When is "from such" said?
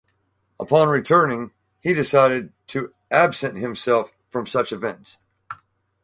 4.31-4.71